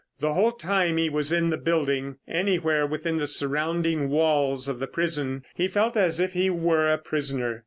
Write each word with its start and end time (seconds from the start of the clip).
The 0.19 0.33
whole 0.33 0.53
time 0.53 0.97
he 0.97 1.09
was 1.11 1.31
in 1.31 1.51
the 1.51 1.57
building, 1.59 2.15
anywhere 2.27 2.87
within 2.87 3.17
the 3.17 3.27
surrounding 3.27 4.09
walls 4.09 4.67
of 4.67 4.79
the 4.79 4.87
prison, 4.87 5.43
he 5.53 5.67
felt 5.67 5.95
as 5.95 6.19
if 6.19 6.33
he 6.33 6.49
were 6.49 6.91
a 6.91 6.97
prisoner. 6.97 7.59